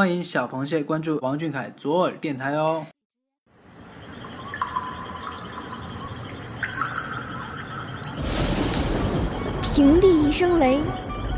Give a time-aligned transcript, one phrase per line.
[0.00, 2.86] 欢迎小螃蟹关注王俊凯左耳电台哦。
[9.62, 10.80] 平地一声雷，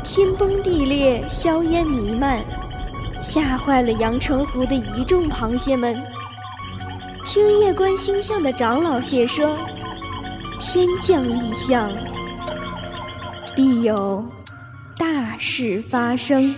[0.01, 2.41] 天崩地裂，硝烟弥漫，
[3.21, 6.01] 吓坏了阳澄湖的一众螃蟹们。
[7.25, 9.57] 听夜观星象的长老蟹说，
[10.61, 11.91] 天降异象，
[13.53, 14.25] 必有
[14.95, 16.55] 大事发生。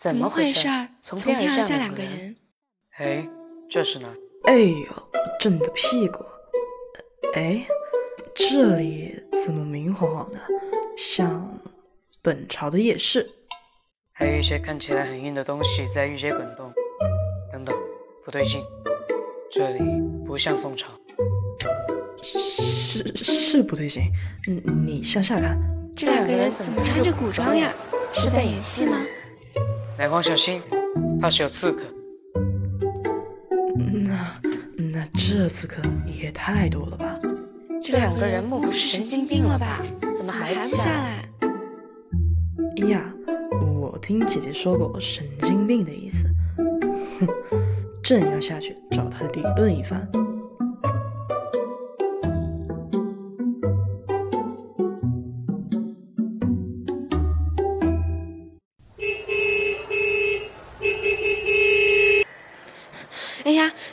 [0.00, 0.66] 怎么回事？
[1.02, 2.34] 从天而下两个人。
[2.96, 3.28] 哎，
[3.68, 4.08] 这是哪？
[4.44, 4.86] 哎呦，
[5.38, 6.24] 朕的屁股！
[7.34, 7.66] 哎，
[8.34, 10.40] 这里怎么明晃晃的，
[10.96, 11.46] 像
[12.22, 13.28] 本朝的夜市？
[14.12, 16.72] 还有一些看起来很硬的东西在御街滚动。
[17.52, 17.76] 等等，
[18.24, 18.62] 不对劲，
[19.52, 19.80] 这里
[20.26, 20.88] 不像宋朝。
[22.22, 24.04] 是是不对劲，
[24.46, 25.60] 你你向下看。
[25.94, 27.70] 这两个人怎么穿着古装呀？
[28.14, 28.96] 是在演戏吗？
[30.00, 30.62] 奶黄小心，
[31.20, 31.82] 怕是有刺客。
[33.76, 34.34] 那
[34.78, 37.18] 那这刺客也太多了吧？
[37.82, 39.82] 这两个人莫不是神经病了吧？
[40.14, 41.28] 怎么还不下来？
[42.88, 43.12] 呀，
[43.78, 46.24] 我听姐姐说过神经病的意思。
[47.18, 47.28] 哼，
[48.02, 50.10] 正要下去找他理论一番。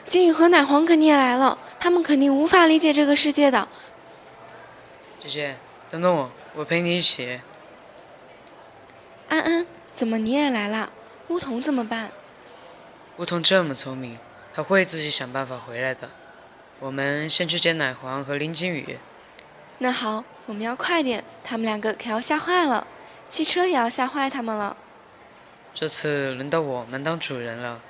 [0.07, 3.67] 金宇和奶黄肯定也来了，他们肯定无法理解这个世界的。
[5.19, 5.55] 姐姐，
[5.89, 7.41] 等等我，我陪你一起。
[9.27, 10.89] 安安，怎么你也来了？
[11.27, 12.09] 乌桐怎么办？
[13.17, 14.17] 乌桐这么聪明，
[14.53, 16.09] 他会自己想办法回来的。
[16.79, 18.97] 我们先去接奶黄和林金宇。
[19.79, 22.87] 那好，我们要快点，他们两个可要吓坏了，
[23.29, 24.77] 汽车也要吓坏他们了。
[25.73, 27.81] 这次轮到我们当主人了。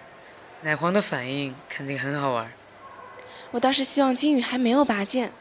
[0.62, 2.52] 奶黄的反应肯定很好玩。
[3.52, 5.32] 我倒是希望金宇还没有拔剑。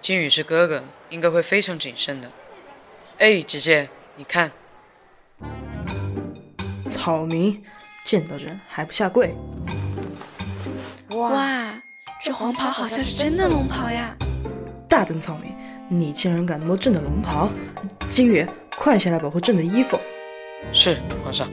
[0.00, 2.30] 金宇是哥哥，应该会非常谨慎的。
[3.18, 4.52] 哎，姐姐，你看，
[6.88, 7.64] 草民
[8.04, 9.34] 见到人还不下跪？
[11.12, 11.74] 哇，
[12.22, 14.14] 这黄袍好像是真的龙袍呀！
[14.86, 15.50] 大胆草民，
[15.88, 17.48] 你竟然敢摸朕的龙袍！
[18.10, 18.46] 金宇，
[18.76, 19.98] 快下来保护朕的衣服！
[20.74, 21.48] 是皇上。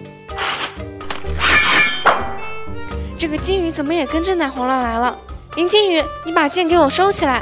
[3.23, 5.17] 这个金鱼怎么也跟着奶黄乱来了？
[5.55, 7.41] 林金鱼，你把剑给我收起来！